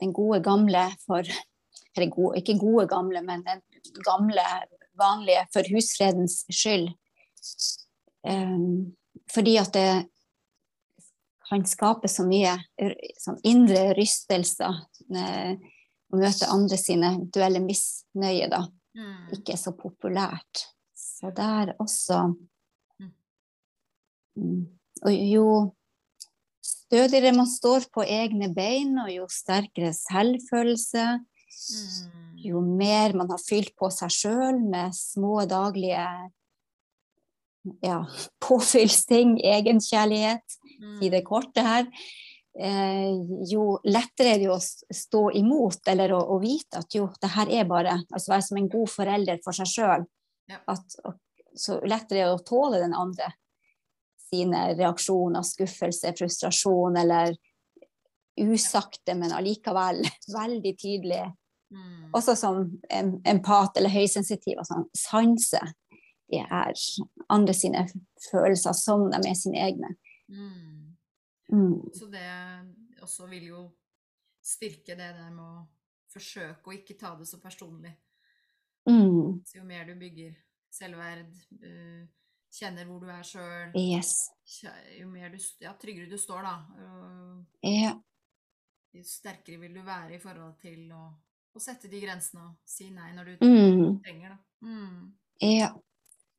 Den 0.00 0.12
gode 0.12 0.40
gamle 0.42 0.90
for 1.06 1.22
Eller 1.94 2.08
gode, 2.08 2.38
ikke 2.40 2.56
gode 2.56 2.86
gamle, 2.88 3.20
men 3.20 3.42
den 3.44 3.60
gamle, 4.04 4.42
vanlige 4.96 5.42
for 5.52 5.68
husfredens 5.68 6.38
skyld. 6.48 6.88
Um, 8.24 8.96
fordi 9.28 9.58
at 9.60 9.74
det 9.74 10.08
kan 11.48 11.66
skape 11.68 12.08
så 12.08 12.24
mye 12.24 12.54
sånn 13.20 13.40
indre 13.44 13.90
rystelser 13.98 14.78
eh, 15.12 15.58
å 16.12 16.20
møte 16.20 16.48
andre 16.52 16.76
sine 16.76 17.14
duelle 17.32 17.60
misnøye, 17.64 18.48
da. 18.52 18.66
Mm. 18.96 19.30
Ikke 19.38 19.56
så 19.56 19.72
populært. 19.76 20.66
Så 20.94 21.32
der 21.34 21.74
også 21.80 22.34
Mm. 23.00 23.12
mm, 24.36 24.66
Og 25.04 25.12
jo 25.12 25.46
stødigere 26.62 27.32
man 27.34 27.46
står 27.46 27.88
på 27.90 28.04
egne 28.04 28.52
bein, 28.54 28.96
og 28.98 29.10
jo 29.10 29.26
sterkere 29.28 29.92
selvfølelse, 29.96 31.24
Mm. 31.62 32.38
jo 32.42 32.60
mer 32.60 33.12
man 33.14 33.28
har 33.30 33.38
fylt 33.38 33.74
på 33.76 33.90
seg 33.92 34.10
sjøl 34.10 34.60
med 34.68 34.92
små 34.94 35.46
daglige 35.46 36.30
ja, 37.82 38.00
påfyllsting, 38.40 39.38
egenkjærlighet, 39.44 40.58
i 41.02 41.08
det 41.08 41.22
Mm. 41.22 41.26
korte 41.26 41.62
her, 41.62 41.86
jo 43.48 43.66
lettere 43.88 44.34
er 44.34 44.40
det 44.42 44.48
å 44.52 44.58
stå 44.60 45.22
imot, 45.40 45.86
eller 45.88 46.12
å, 46.12 46.18
å 46.34 46.38
vite 46.42 46.82
at 46.82 46.94
jo, 46.94 47.06
det 47.20 47.30
her 47.32 47.48
er 47.48 47.68
bare 47.68 47.94
Altså 48.12 48.34
være 48.34 48.44
som 48.44 48.58
en 48.60 48.68
god 48.72 48.90
forelder 48.92 49.40
for 49.44 49.56
seg 49.56 49.70
sjøl. 49.70 50.04
Så 51.56 51.78
lettere 51.88 52.20
er 52.20 52.28
det 52.28 52.34
å 52.36 52.44
tåle 52.44 52.82
den 52.82 52.96
andre 52.96 53.32
sine 54.32 54.72
reaksjoner, 54.76 55.44
skuffelse, 55.44 56.12
frustrasjon, 56.16 56.96
eller 56.96 57.34
usagte, 58.40 59.14
men 59.14 59.32
allikevel 59.32 60.00
veldig 60.36 60.74
tydelig. 60.80 61.24
Mm. 61.72 62.10
Også 62.16 62.36
som 62.36 62.64
empat 62.92 63.80
eller 63.80 63.92
høysensitiv, 63.92 64.58
altså 64.60 64.82
sanse 64.96 65.60
de 66.32 66.40
er 66.40 66.72
andre 67.32 67.54
sine 67.56 67.84
følelser 68.30 68.76
som 68.76 69.08
de 69.12 69.20
er 69.28 69.36
sine 69.36 69.60
egne. 69.66 69.94
Mm. 70.32 70.81
Mm. 71.52 71.92
Så 71.92 72.06
det 72.10 72.24
også 73.02 73.26
vil 73.28 73.46
jo 73.50 73.62
styrke 74.42 74.96
det 74.96 75.10
der 75.18 75.30
med 75.30 75.44
å 75.44 75.66
forsøke 76.12 76.70
å 76.70 76.74
ikke 76.76 76.96
ta 76.98 77.14
det 77.18 77.26
så 77.28 77.38
personlig. 77.40 77.92
Mm. 78.88 79.42
Så 79.46 79.58
jo 79.60 79.64
mer 79.68 79.84
du 79.86 79.94
bygger 80.00 80.34
selvverd, 80.72 81.32
kjenner 82.52 82.88
hvor 82.88 83.00
du 83.00 83.08
er 83.12 83.22
sjøl, 83.22 83.72
Yes. 83.78 84.30
jo 84.98 85.08
mer 85.08 85.30
du, 85.30 85.38
ja, 85.60 85.72
tryggere 85.80 86.08
du 86.10 86.16
står, 86.18 86.42
da, 86.42 86.56
Ja. 87.62 87.94
jo 88.92 89.02
sterkere 89.04 89.60
vil 89.60 89.74
du 89.74 89.82
være 89.82 90.14
i 90.16 90.18
forhold 90.20 90.58
til 90.60 90.90
å, 90.92 91.04
å 91.54 91.60
sette 91.60 91.88
de 91.88 92.00
grensene 92.00 92.42
og 92.48 92.56
si 92.64 92.90
nei 92.90 93.12
når 93.12 93.24
du 93.24 93.46
Mm. 93.46 94.02
trenger, 94.02 94.28
det. 94.30 94.66
Mm. 94.66 95.12
ja. 95.40 95.72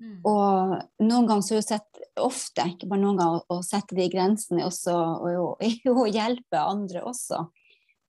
Mm. 0.02 0.20
Og 0.28 0.74
noen 1.06 1.28
ganger 1.30 1.46
så 1.46 1.54
er 1.54 1.60
jo 1.60 1.66
sett 1.66 2.02
ofte, 2.20 2.66
ikke 2.74 2.90
bare 2.92 3.02
noen 3.04 3.20
ganger, 3.20 3.44
å 3.54 3.60
sette 3.66 3.98
de 3.98 4.08
grensene 4.12 4.66
også, 4.68 4.94
og 4.94 5.60
og 5.64 6.02
å 6.04 6.08
hjelpe 6.10 6.60
andre 6.60 7.04
også. 7.08 7.42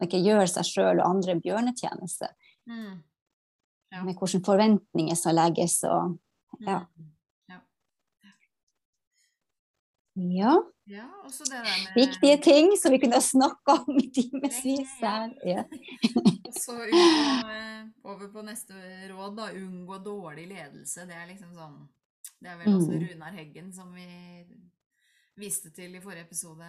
Og 0.01 0.07
ikke 0.09 0.23
gjøre 0.25 0.49
seg 0.51 0.69
sjøl 0.69 0.99
og 0.99 1.09
andre 1.09 1.39
bjørnetjeneste. 1.41 2.31
Mm. 2.71 3.03
Ja. 3.95 4.03
Med 4.03 4.17
hvilke 4.19 4.43
forventninger 4.45 5.19
som 5.19 5.37
legges 5.37 5.81
og 5.87 6.17
ja. 6.65 6.83
Mm. 6.83 7.14
Ja. 10.15 10.55
Ja, 10.87 11.09
med 11.51 11.95
Viktige 11.95 12.37
ting 12.43 12.77
som 12.77 12.93
vi 12.93 12.99
kunne 13.03 13.17
ha 13.17 13.21
snakka 13.21 13.73
om 13.87 13.97
i 13.99 14.11
timevis 14.15 14.93
her. 15.01 15.33
Ja. 15.45 15.65
Og 16.47 16.55
så 16.55 16.77
eh, 16.85 17.87
over 18.05 18.29
på 18.31 18.43
neste 18.47 18.75
råd, 19.11 19.37
da. 19.37 19.49
Unngå 19.59 19.99
dårlig 20.05 20.45
ledelse. 20.53 21.07
Det 21.09 21.17
er 21.19 21.27
liksom 21.33 21.55
sånn 21.57 21.81
Det 22.39 22.51
er 22.53 22.61
vel 22.61 22.77
også 22.77 22.93
Mm. 22.93 23.03
Runar 23.09 23.33
Heggen 23.33 23.73
som 23.73 23.91
vi 23.97 24.07
viste 25.41 25.73
til 25.75 25.97
i 25.97 26.01
forrige 26.05 26.29
episode. 26.29 26.69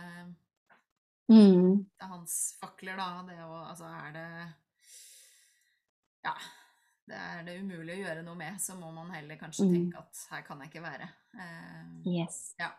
Mm. 1.30 1.84
Det 2.00 2.08
hans 2.10 2.56
fakler, 2.62 2.98
da. 2.98 3.22
Det 3.28 3.38
å 3.44 3.62
Altså, 3.70 3.86
er 3.86 4.12
det 4.16 4.54
Ja. 6.26 6.34
Det 7.06 7.14
er 7.22 7.44
det 7.46 7.60
umulig 7.62 8.00
å 8.00 8.02
gjøre 8.08 8.24
noe 8.26 8.36
med, 8.40 8.56
så 8.62 8.74
må 8.80 8.90
man 8.94 9.12
heller 9.14 9.38
kanskje 9.38 9.68
Mm. 9.68 9.74
tenke 9.76 10.00
at 10.00 10.24
her 10.32 10.42
kan 10.42 10.60
jeg 10.64 10.72
ikke 10.72 10.82
være. 10.88 11.10
Uh, 11.36 12.02
Yes. 12.08 12.56
ja. 12.60 12.72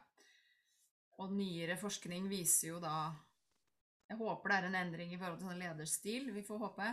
Og 1.22 1.32
nyere 1.32 1.78
forskning 1.80 2.28
viser 2.28 2.74
jo 2.74 2.80
da 2.82 2.96
Jeg 4.06 4.18
håper 4.20 4.52
det 4.52 4.56
er 4.56 4.66
en 4.68 4.80
endring 4.80 5.14
i 5.14 5.18
forhold 5.18 5.40
til 5.40 5.48
sånn 5.48 5.62
lederstil, 5.62 6.28
vi 6.34 6.44
får 6.46 6.60
håpe. 6.62 6.90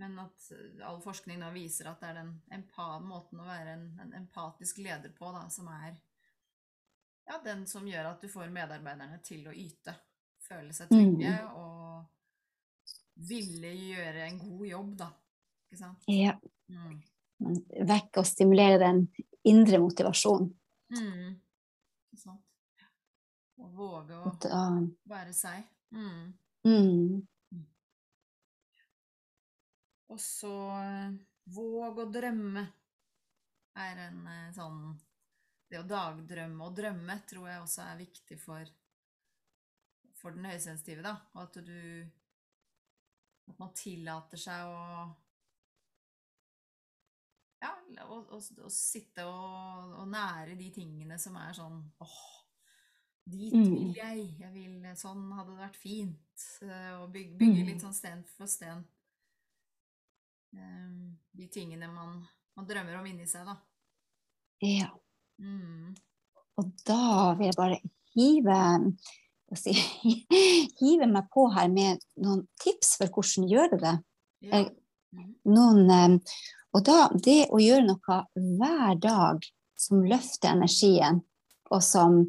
Men 0.00 0.14
at 0.22 0.46
eh, 0.56 0.86
all 0.88 1.00
forskning 1.04 1.42
da 1.42 1.50
viser 1.52 1.90
at 1.90 2.00
det 2.00 2.12
er 2.12 2.20
den 2.22 2.30
empa 2.56 2.94
måten 3.04 3.42
å 3.42 3.48
være 3.48 3.74
en, 3.76 3.84
en, 4.00 4.14
empatisk 4.22 4.80
leder 4.80 5.12
på, 5.12 5.28
da, 5.34 5.42
som 5.52 5.68
er 5.74 5.98
ja, 7.28 7.36
den 7.44 7.66
som 7.68 7.84
gjør 7.86 8.08
at 8.14 8.24
du 8.24 8.30
får 8.32 8.48
medarbeiderne 8.54 9.20
til 9.26 9.44
å 9.50 9.52
yte. 9.52 9.94
Føle 10.40 10.72
seg 10.74 10.88
trygge 10.90 11.34
Mm. 11.36 11.52
og 11.60 13.28
ville 13.28 13.74
gjøre 13.76 14.24
en 14.24 14.38
god 14.40 14.66
jobb, 14.66 14.94
da. 15.04 15.10
Ikke 15.68 15.78
sant? 15.82 16.08
Ja. 16.08 16.32
Mm. 16.72 16.96
Vekke 17.92 18.22
og 18.22 18.26
stimulere 18.26 18.80
den 18.80 19.04
indre 19.46 19.78
motivasjonen. 19.84 20.48
Mm. 20.96 21.36
Ikke 22.08 22.22
sant? 22.24 22.49
Å 23.60 23.68
våge 23.76 24.16
å 24.16 24.32
da, 24.40 24.62
være 25.10 25.34
seg. 25.36 25.66
Mm. 25.92 26.32
mm, 26.64 27.20
Og 30.10 30.20
så 30.22 30.54
eh, 30.80 31.12
våg 31.54 32.00
å 32.02 32.06
drømme 32.10 32.64
er 33.78 34.04
en 34.08 34.26
eh, 34.26 34.50
sånn 34.54 34.82
Det 35.70 35.78
å 35.78 35.86
dagdrømme 35.86 36.66
og 36.66 36.74
drømme 36.74 37.20
tror 37.30 37.48
jeg 37.50 37.62
også 37.62 37.84
er 37.86 38.00
viktig 38.00 38.38
for, 38.42 38.72
for 40.18 40.34
den 40.34 40.48
høysensitive, 40.50 41.04
da. 41.06 41.14
Og 41.36 41.42
at 41.44 41.60
du 41.66 41.76
At 43.50 43.58
man 43.58 43.74
tillater 43.78 44.40
seg 44.40 44.66
å 44.70 44.80
Ja, 47.60 47.74
å 48.08 48.70
sitte 48.72 49.26
og, 49.28 49.96
og 50.00 50.06
nære 50.08 50.54
de 50.56 50.70
tingene 50.72 51.18
som 51.20 51.34
er 51.36 51.52
sånn 51.58 51.82
åh, 52.00 52.39
dit 53.30 53.52
Mm. 53.54 53.64
vil 53.74 53.94
jeg. 53.94 54.26
Jeg 54.40 54.52
vil 54.52 54.76
Sånn 54.96 55.30
hadde 55.32 55.54
det 55.54 55.60
vært 55.62 55.76
fint. 55.76 56.16
Å 56.62 57.06
bygge, 57.12 57.36
bygge 57.38 57.60
Mm. 57.62 57.66
litt 57.66 57.80
sånn 57.82 57.94
sten 57.94 58.24
for 58.36 58.46
sten. 58.46 58.84
Eh, 60.56 61.12
De 61.36 61.46
tingene 61.46 61.88
man, 61.92 62.26
man 62.56 62.66
drømmer 62.66 62.98
om 62.98 63.06
inni 63.06 63.26
seg, 63.26 63.46
da. 63.46 63.56
ja. 64.60 64.88
Mm. 65.40 65.94
Og 66.58 66.72
da 66.84 67.34
vil 67.38 67.46
jeg 67.46 67.56
bare 67.56 67.78
hive, 68.14 68.56
si, 69.56 69.72
hive 70.82 71.06
meg 71.08 71.30
på 71.32 71.46
her 71.54 71.68
med 71.72 72.02
noen 72.20 72.42
tips 72.60 72.96
for 73.00 73.06
hvordan 73.14 73.48
gjøre 73.48 73.78
det. 73.80 73.94
Ja. 74.42 74.64
Mhm. 75.14 75.30
Noen, 75.54 75.90
eh, 75.90 76.18
og 76.74 76.84
da 76.84 77.08
det 77.14 77.46
å 77.50 77.58
gjøre 77.62 77.86
noe 77.86 78.18
hver 78.58 79.00
dag 79.00 79.46
som 79.80 80.02
løfter 80.04 80.52
energien, 80.52 81.22
og 81.70 81.82
som 81.82 82.20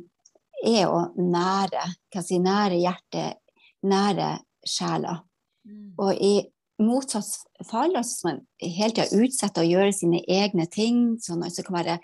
er 0.65 0.87
å 0.89 1.03
nære, 1.17 1.85
si, 2.21 2.39
nære 2.41 2.79
hjertet, 2.81 3.39
nære 3.87 4.31
sjela. 4.67 5.19
Mm. 5.67 5.93
Og 6.01 6.17
i 6.17 6.33
motsatt 6.81 7.65
fall, 7.69 7.93
altså 7.95 8.17
som 8.17 8.29
man 8.29 8.41
hele 8.61 8.93
tida 8.95 9.21
utsetter 9.21 9.63
å 9.63 9.69
gjøre 9.69 9.93
sine 9.95 10.21
egne 10.29 10.67
ting, 10.71 11.17
sånn 11.21 11.43
at 11.45 11.57
det 11.57 11.65
kan 11.67 11.79
være 11.79 11.97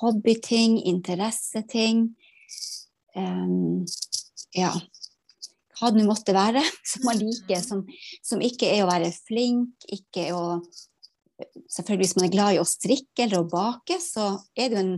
hobbyting, 0.00 0.80
interesseting, 0.90 2.08
um, 3.16 3.84
ja, 4.56 4.72
hva 5.76 5.92
det 5.92 6.00
nå 6.02 6.08
måtte 6.08 6.34
være, 6.36 6.62
som 6.90 7.06
man 7.08 7.20
liker, 7.20 7.62
som, 7.64 7.84
som 8.24 8.42
ikke 8.44 8.70
er 8.72 8.84
å 8.84 8.90
være 8.90 9.14
flink, 9.26 9.88
ikke 10.00 10.30
å 10.36 10.44
Selvfølgelig 11.68 12.06
hvis 12.06 12.14
man 12.16 12.24
er 12.24 12.30
glad 12.32 12.54
i 12.54 12.58
å 12.62 12.62
strikke 12.64 13.26
eller 13.26 13.42
å 13.42 13.48
bake, 13.50 13.98
så 14.00 14.38
er 14.56 14.70
det 14.72 14.78
jo 14.78 14.80
en 14.80 14.94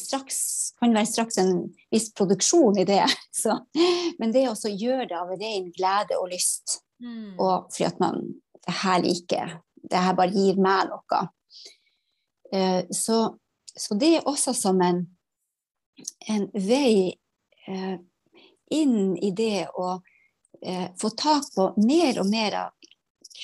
straks, 0.00 0.38
kan 0.80 0.94
være 0.94 1.10
straks 1.10 1.38
en 1.42 1.54
viss 1.92 2.10
produksjon 2.16 2.78
i 2.82 2.86
det. 2.88 3.04
Så, 3.42 3.56
men 4.18 4.34
det 4.34 4.46
å 4.50 4.56
gjøre 4.56 5.08
det 5.10 5.18
av 5.18 5.34
ren 5.34 5.70
glede 5.74 6.20
og 6.20 6.32
lyst, 6.34 6.80
Mm. 7.02 7.34
og 7.42 7.66
fordi 7.74 7.84
at 7.84 7.96
man 8.00 8.20
det 8.64 8.72
her 8.82 9.02
liker, 9.02 9.50
det 9.90 10.00
her 10.00 10.16
bare 10.16 10.32
gir 10.32 10.60
meg 10.62 10.88
noe. 10.88 11.20
Eh, 12.54 12.84
så, 12.90 13.18
så 13.76 13.98
det 14.00 14.10
er 14.16 14.28
også 14.30 14.54
som 14.56 14.80
en, 14.84 15.02
en 16.30 16.46
vei 16.54 17.14
eh, 17.68 17.96
inn 18.72 19.16
i 19.20 19.32
det 19.36 19.66
å 19.74 19.90
eh, 20.62 20.88
få 21.00 21.12
tak 21.18 21.50
på 21.56 21.72
mer 21.84 22.22
og 22.22 22.30
mer 22.30 22.58
av 22.62 22.90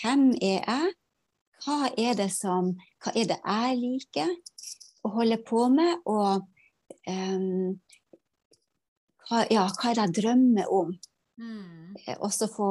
hvem 0.00 0.30
er 0.40 0.62
jeg, 0.62 0.94
hva 1.64 1.90
er 1.98 2.16
det 2.16 2.30
som, 2.32 2.72
hva 3.04 3.12
er 3.12 3.32
det 3.34 3.40
jeg 3.42 3.80
liker 3.82 4.30
å 5.04 5.12
holde 5.14 5.38
på 5.46 5.68
med, 5.72 6.02
og 6.10 6.42
um, 7.08 7.78
hva, 9.28 9.44
ja, 9.52 9.66
hva 9.78 9.94
jeg 9.96 10.14
drømmer 10.20 10.72
om? 10.74 10.92
Mm. 11.40 11.96
Eh, 12.04 12.16
Også 12.20 12.50
få 12.52 12.70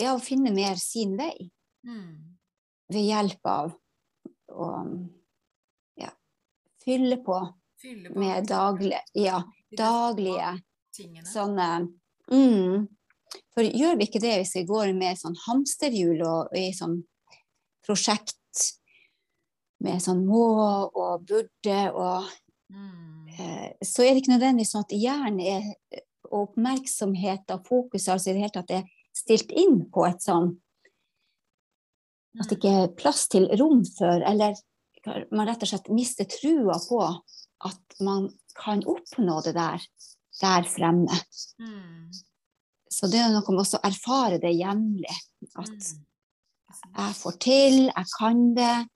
ja, 0.00 0.12
å 0.14 0.20
finne 0.22 0.52
mer 0.54 0.76
sin 0.80 1.16
vei 1.20 1.50
Mm. 1.80 2.36
ved 2.92 3.06
hjelp 3.06 3.46
av 3.48 3.70
å 4.52 4.66
ja, 5.96 6.10
fylle 6.84 7.16
på 7.24 7.38
Fylle 7.80 8.10
på 8.12 8.20
med 8.20 8.44
daglig, 8.50 8.98
ja, 9.16 9.38
daglige 9.72 10.50
tingene. 10.92 11.24
sånne 11.24 11.68
mm. 12.28 12.84
For 13.54 13.64
gjør 13.64 13.96
vi 13.96 14.10
ikke 14.10 14.20
det 14.20 14.34
hvis 14.42 14.52
vi 14.58 14.66
går 14.68 14.92
med 14.92 15.16
sånn 15.16 15.38
hamsterhjul 15.46 16.20
og 16.26 16.52
i 16.58 16.66
sånn 16.76 16.98
prosjekt 17.86 18.36
med 19.80 20.02
sånn 20.04 20.24
må 20.26 20.46
og 20.94 21.26
burde 21.26 21.80
og 21.94 22.30
Mm. 22.70 23.26
eh, 23.34 23.72
Så 23.82 24.04
er 24.04 24.14
det 24.14 24.22
ikke 24.22 24.38
nødvendigvis 24.38 24.70
sånn 24.70 24.84
at 24.84 24.92
hjernen 24.94 25.40
er 25.40 25.64
og 26.30 26.52
oppmerksomhet 26.52 27.50
og 27.50 27.64
fokus 27.66 28.06
altså 28.08 28.30
i 28.30 28.34
det 28.36 28.42
hele 28.44 28.54
tatt 28.54 28.70
er 28.70 28.84
stilt 29.12 29.50
inn 29.50 29.90
på 29.90 30.04
et 30.06 30.22
sånn 30.22 30.52
at 32.38 32.46
det 32.48 32.58
ikke 32.60 32.74
er 32.84 32.92
plass 32.94 33.24
til 33.26 33.48
rom 33.58 33.82
for, 33.84 34.22
eller 34.22 34.54
man 35.32 35.48
rett 35.48 35.64
og 35.64 35.68
slett 35.72 35.90
mister 35.90 36.28
trua 36.30 36.76
på 36.86 37.00
at 37.66 37.98
man 38.00 38.28
kan 38.54 38.84
oppnå 38.86 39.40
det 39.42 39.56
der 39.56 39.82
der 40.40 40.62
fremme. 40.62 41.18
Mm. 41.58 42.06
Så 42.90 43.10
det 43.10 43.18
er 43.18 43.32
noe 43.34 43.42
med 43.50 43.66
å 43.66 43.80
erfare 43.82 44.38
det 44.40 44.54
jevnlig. 44.54 45.18
At 45.58 45.68
Mm. 45.68 46.06
Jeg 46.96 47.14
får 47.18 47.38
til, 47.40 47.76
jeg 47.90 48.06
kan 48.16 48.54
det. 48.54 48.88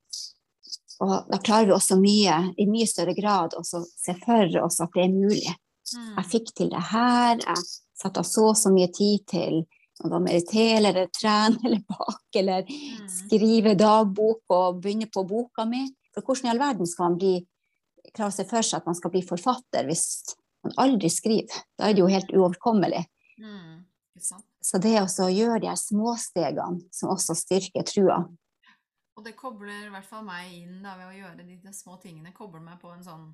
Og 1.03 1.31
da 1.31 1.39
klarer 1.43 1.67
vi 1.67 1.75
også 1.75 1.99
mye, 1.99 2.37
i 2.61 2.67
mye 2.71 2.87
større 2.87 3.15
grad 3.17 3.57
å 3.59 3.63
se 3.67 4.15
for 4.23 4.59
oss 4.63 4.81
at 4.85 4.93
det 4.95 5.07
er 5.07 5.15
mulig. 5.15 5.55
Mm. 5.95 6.13
Jeg 6.19 6.29
fikk 6.31 6.53
til 6.57 6.71
det 6.73 6.83
her, 6.91 7.41
jeg 7.43 7.65
satte 7.99 8.23
av 8.23 8.29
så 8.29 8.51
og 8.53 8.59
så 8.59 8.71
mye 8.73 8.91
tid 8.95 9.25
til 9.31 9.65
å 10.05 10.21
meditere 10.23 10.81
eller 10.81 11.11
trene 11.15 11.59
eller 11.65 11.83
bake 11.89 12.41
eller 12.41 12.65
Mm. 12.65 13.09
skrive 13.09 13.75
dagbok 13.79 14.43
og 14.51 14.81
begynne 14.83 15.11
på 15.11 15.27
boka 15.27 15.65
mi. 15.65 15.89
For 16.15 16.23
hvordan 16.23 16.47
i 16.47 16.51
all 16.51 16.63
verden 16.63 16.87
skal 16.87 17.11
man 17.11 17.19
bli, 17.19 17.35
klare 18.15 18.31
å 18.31 18.35
se 18.35 18.45
for 18.45 18.63
seg 18.63 18.81
at 18.81 18.87
man 18.87 18.95
skal 18.95 19.11
bli 19.11 19.23
forfatter 19.23 19.87
hvis 19.87 20.35
man 20.65 20.75
aldri 20.79 21.11
skriver? 21.11 21.63
Da 21.79 21.89
er 21.89 21.95
det 21.95 22.01
jo 22.01 22.11
helt 22.11 22.33
uoverkommelig. 22.33 23.05
Mm. 23.39 23.85
Så 24.63 24.79
det 24.79 24.97
å 25.03 25.29
gjøre 25.29 25.61
de 25.61 25.69
her 25.69 25.79
småstegene 25.79 26.81
som 26.95 27.11
også 27.11 27.35
styrker 27.35 27.83
trua. 27.87 28.25
Og 29.17 29.23
det 29.25 29.37
kobler 29.39 29.87
i 29.87 29.91
hvert 29.95 30.07
fall 30.09 30.25
meg 30.27 30.53
inn 30.59 30.81
da, 30.83 30.97
ved 30.99 31.07
å 31.07 31.15
gjøre 31.19 31.45
de, 31.47 31.57
de 31.63 31.73
små 31.73 31.95
tingene. 32.03 32.33
Kobler 32.35 32.61
meg 32.67 32.81
på 32.83 32.91
en 32.91 33.05
sånn 33.07 33.29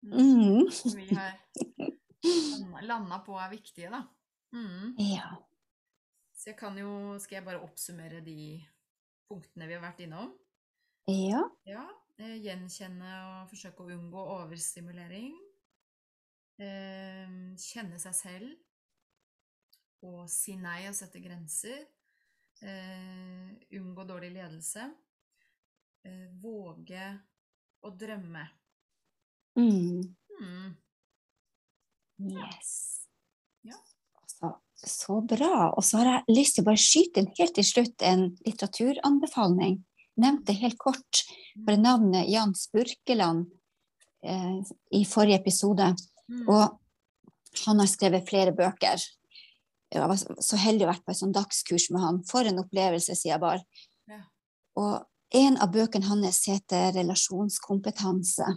Mm. 0.02 0.70
Som 0.72 0.98
vi 0.98 1.10
har 1.14 1.38
landa 2.86 3.22
på 3.26 3.38
er 3.40 3.54
viktige, 3.54 3.92
da. 3.94 4.04
Mm. 4.54 4.96
Ja. 5.02 5.36
Så 6.38 6.52
jeg 6.52 6.58
kan 6.60 6.78
jo 6.80 7.18
Skal 7.20 7.36
jeg 7.36 7.46
bare 7.46 7.62
oppsummere 7.66 8.22
de 8.24 8.62
punktene 9.28 9.68
vi 9.68 9.76
har 9.76 9.84
vært 9.84 10.04
innom? 10.06 10.32
Ja. 11.08 11.42
Ja, 11.68 11.84
eh, 12.20 12.38
gjenkjenne 12.44 13.12
og 13.30 13.52
forsøke 13.52 13.84
å 13.84 13.92
unngå 13.96 14.24
overstimulering. 14.38 15.36
Eh, 16.60 17.36
kjenne 17.62 18.00
seg 18.02 18.16
selv. 18.16 18.56
Og 20.06 20.28
si 20.30 20.56
nei 20.62 20.84
og 20.90 20.96
sette 20.98 21.22
grenser. 21.24 21.80
Eh, 22.62 23.50
unngå 23.78 24.06
dårlig 24.08 24.32
ledelse. 24.36 24.86
Eh, 26.06 26.28
våge 26.42 27.10
å 27.86 27.92
drømme. 27.94 28.46
Mm. 29.58 30.16
Mm. 30.42 30.72
Yes. 32.18 33.08
Ja. 33.66 33.78
Så, 34.26 34.52
så 34.74 35.20
bra. 35.22 35.74
Og 35.74 35.86
så 35.86 36.02
har 36.02 36.12
jeg 36.12 36.38
lyst 36.38 36.58
til 36.58 36.66
å 36.66 36.70
bare 36.70 36.82
skyte 36.82 37.22
inn 37.22 37.34
helt 37.38 37.56
til 37.58 37.68
slutt 37.68 38.06
en 38.06 38.30
litteraturanbefaling. 38.46 39.80
Nevnte 40.18 40.56
helt 40.58 40.80
kort 40.82 41.24
bare 41.62 41.82
navnet 41.82 42.30
Jan 42.30 42.56
Spurkeland 42.58 43.50
eh, 44.26 44.58
i 44.98 45.04
forrige 45.06 45.42
episode. 45.42 45.92
Mm. 46.30 46.46
Og 46.50 47.64
han 47.66 47.82
har 47.82 47.90
skrevet 47.90 48.26
flere 48.30 48.54
bøker. 48.56 49.02
Jeg 49.94 50.04
var 50.04 50.20
så 50.20 50.60
heldig 50.60 50.84
å 50.86 50.90
vært 50.90 51.06
på 51.06 51.14
et 51.14 51.20
sånt 51.22 51.36
dagskurs 51.36 51.88
med 51.96 52.04
han. 52.04 52.18
For 52.28 52.48
en 52.48 52.60
opplevelse, 52.60 53.16
sier 53.16 53.36
jeg 53.36 53.44
bare. 53.44 53.64
Ja. 54.10 54.20
Og 54.80 55.38
en 55.38 55.58
av 55.64 55.72
bøkene 55.72 56.08
hans 56.08 56.44
heter 56.48 56.92
'Relasjonskompetanse'. 56.96 58.52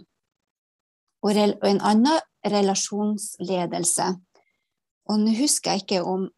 Og, 1.23 1.31
rel 1.35 1.55
og 1.61 1.67
en 1.69 1.81
annen 1.81 2.19
'Relasjonsledelse'. 2.45 4.11
Og 5.09 5.19
nå 5.19 5.33
husker 5.39 5.71
jeg 5.71 5.83
ikke 5.85 6.03
om 6.05 6.29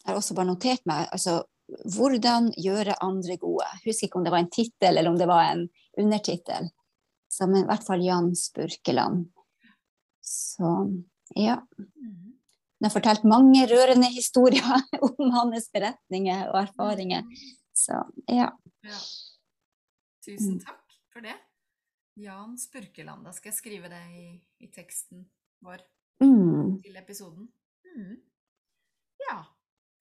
Jeg 0.00 0.14
har 0.14 0.16
også 0.16 0.34
bare 0.34 0.48
notert 0.48 0.80
meg 0.86 1.08
altså, 1.12 1.42
'Hvordan 1.68 2.54
gjøre 2.56 3.02
andre 3.04 3.36
gode'. 3.36 3.68
Jeg 3.84 3.92
husker 3.92 4.06
ikke 4.06 4.16
om 4.16 4.24
det 4.24 4.32
var 4.32 4.38
en 4.38 4.50
tittel 4.50 4.98
eller 4.98 5.10
om 5.10 5.18
det 5.18 5.28
var 5.28 5.52
en 5.52 5.68
undertittel. 5.98 6.70
Men 7.40 7.56
i 7.56 7.66
hvert 7.66 7.84
fall 7.84 8.02
Jan 8.02 8.36
Spurkeland. 8.36 9.28
Så 10.22 11.02
ja. 11.36 11.60
Mm. 11.78 12.29
Han 12.80 12.88
har 12.88 12.94
fortalt 12.94 13.24
mange 13.28 13.66
rørende 13.68 14.08
historier 14.08 14.64
om 15.04 15.30
hans 15.36 15.68
beretninger 15.72 16.48
og 16.48 16.62
erfaringer. 16.62 17.26
Så 17.76 17.98
ja. 18.28 18.48
Ja. 18.86 19.00
Tusen 20.24 20.54
Mm. 20.56 20.60
takk 20.64 20.96
for 21.12 21.20
det. 21.24 21.34
Jan 22.20 22.56
Spurkeland. 22.58 23.24
Da 23.24 23.32
skal 23.32 23.50
jeg 23.52 23.58
skrive 23.58 23.88
det 23.92 24.00
i, 24.16 24.26
i 24.64 24.70
teksten 24.72 25.26
vår 25.64 25.84
Mm. 26.20 26.80
til 26.84 26.96
episoden. 27.00 27.46
Mm. 27.96 28.16
Ja, 29.28 29.38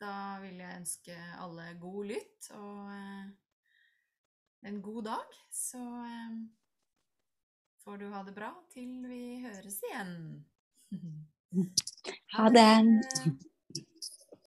da 0.01 0.39
vil 0.43 0.57
jeg 0.59 0.79
ønske 0.81 1.15
alle 1.39 1.73
god 1.79 2.05
lytt 2.09 2.49
og 2.55 2.89
eh, 2.91 3.29
en 4.67 4.81
god 4.83 5.03
dag. 5.07 5.37
Så 5.51 5.79
eh, 5.79 6.35
får 7.85 7.97
du 8.01 8.09
ha 8.11 8.23
det 8.27 8.35
bra 8.35 8.51
til 8.73 9.03
vi 9.07 9.21
høres 9.45 9.79
igjen. 9.91 10.45
Ha 12.37 12.49
det. 12.49 13.01